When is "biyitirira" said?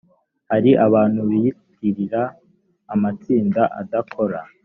1.29-2.21